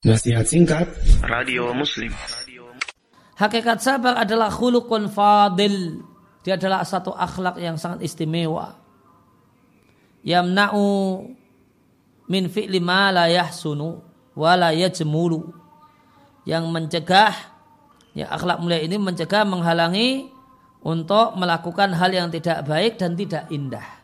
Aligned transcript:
Nasihat 0.00 0.48
singkat 0.48 0.88
Radio 1.28 1.76
Muslim 1.76 2.08
Hakikat 3.36 3.84
sabar 3.84 4.16
adalah 4.16 4.48
khulukun 4.48 5.12
fadil. 5.12 6.00
Dia 6.40 6.56
adalah 6.56 6.88
satu 6.88 7.12
akhlak 7.12 7.60
yang 7.60 7.76
sangat 7.76 8.08
istimewa. 8.08 8.80
Yamna'u 10.24 11.20
min 12.32 12.48
fi'li 12.48 12.80
ma 12.80 13.12
la 13.12 13.28
yahsunu 13.28 14.00
wa 14.40 14.52
la 14.56 14.72
yajmulu. 14.72 15.52
Yang 16.48 16.64
mencegah, 16.72 17.36
ya 18.16 18.32
akhlak 18.32 18.56
mulia 18.56 18.80
ini 18.80 18.96
mencegah 18.96 19.44
menghalangi 19.44 20.32
untuk 20.80 21.36
melakukan 21.36 21.92
hal 21.92 22.08
yang 22.08 22.32
tidak 22.32 22.64
baik 22.64 22.96
dan 22.96 23.20
tidak 23.20 23.52
indah. 23.52 23.99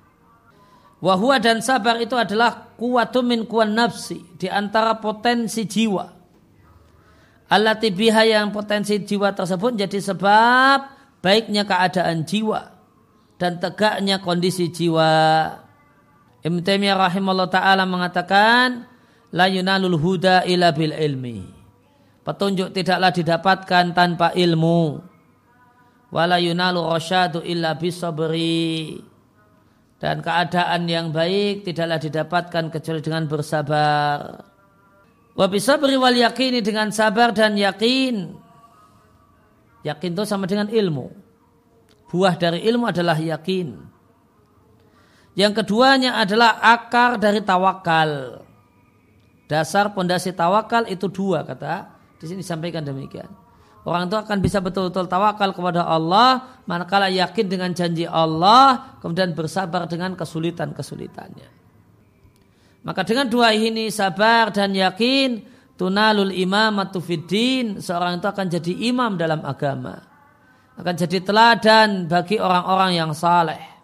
Wahua 0.96 1.36
dan 1.36 1.60
sabar 1.60 2.00
itu 2.00 2.16
adalah 2.16 2.72
kuwatu 2.80 3.20
min 3.20 3.45
kuwan 3.45 3.76
nafsi 3.76 4.24
di 4.40 4.48
antara 4.48 4.96
potensi 4.96 5.68
jiwa. 5.68 6.16
Allah 7.46 7.78
biha 7.78 8.27
yang 8.27 8.50
potensi 8.50 8.98
jiwa 9.05 9.30
tersebut 9.30 9.78
jadi 9.78 10.02
sebab 10.02 10.78
baiknya 11.22 11.62
keadaan 11.62 12.27
jiwa 12.27 12.74
dan 13.36 13.60
tegaknya 13.60 14.19
kondisi 14.24 14.72
jiwa. 14.72 15.12
Ibn 16.42 16.59
Taimiyah 16.64 16.97
rahimahullah 16.97 17.50
taala 17.52 17.84
mengatakan 17.84 18.88
la 19.36 19.47
yunalul 19.47 20.00
huda 20.00 20.48
ila 20.48 20.72
bil 20.72 20.97
ilmi. 20.97 21.44
Petunjuk 22.27 22.74
tidaklah 22.74 23.14
didapatkan 23.14 23.94
tanpa 23.94 24.34
ilmu. 24.34 24.98
Wala 26.10 26.42
yunalu 26.42 26.83
rasyadu 26.83 27.42
illa 27.47 27.78
bisabri 27.78 28.98
dan 29.96 30.20
keadaan 30.20 30.84
yang 30.84 31.09
baik 31.09 31.64
tidaklah 31.64 31.96
didapatkan 31.96 32.64
kecuali 32.68 33.00
dengan 33.00 33.24
bersabar. 33.24 34.45
Wa 35.36 35.46
bisabri 35.48 35.96
wal 35.96 36.16
yakini 36.16 36.60
dengan 36.60 36.92
sabar 36.92 37.32
dan 37.32 37.56
yakin. 37.56 38.36
Yakin 39.84 40.11
itu 40.12 40.24
sama 40.28 40.44
dengan 40.44 40.69
ilmu. 40.69 41.12
Buah 42.12 42.36
dari 42.36 42.64
ilmu 42.64 42.89
adalah 42.89 43.17
yakin. 43.17 43.77
Yang 45.36 45.52
keduanya 45.62 46.17
adalah 46.17 46.61
akar 46.61 47.20
dari 47.20 47.44
tawakal. 47.44 48.41
Dasar 49.47 49.92
pondasi 49.92 50.33
tawakal 50.33 50.89
itu 50.89 51.06
dua 51.12 51.44
kata. 51.44 51.92
Di 52.17 52.24
sini 52.24 52.41
disampaikan 52.41 52.80
demikian. 52.84 53.45
Orang 53.87 54.11
itu 54.11 54.19
akan 54.19 54.42
bisa 54.42 54.59
betul-betul 54.59 55.06
tawakal 55.06 55.55
kepada 55.55 55.87
Allah 55.87 56.59
manakala 56.67 57.06
yakin 57.06 57.47
dengan 57.47 57.70
janji 57.70 58.03
Allah 58.03 58.98
kemudian 58.98 59.31
bersabar 59.31 59.87
dengan 59.87 60.19
kesulitan-kesulitannya. 60.19 61.48
Maka 62.83 63.07
dengan 63.07 63.31
dua 63.31 63.55
ini 63.55 63.87
sabar 63.95 64.51
dan 64.51 64.75
yakin 64.75 65.39
tunalul 65.79 66.34
imamatu 66.34 66.98
fiddin 66.98 67.79
seorang 67.79 68.19
itu 68.19 68.27
akan 68.27 68.47
jadi 68.59 68.73
imam 68.91 69.14
dalam 69.14 69.47
agama. 69.47 70.03
Akan 70.75 70.98
jadi 70.98 71.23
teladan 71.23 72.11
bagi 72.11 72.42
orang-orang 72.42 72.91
yang 72.98 73.14
saleh. 73.14 73.75